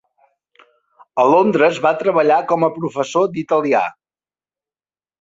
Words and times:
A 1.25 1.25
Londres 1.33 1.79
va 1.87 1.93
treballar 2.01 2.41
com 2.55 2.69
a 2.69 2.73
professor 2.81 3.31
d'italià. 3.39 3.87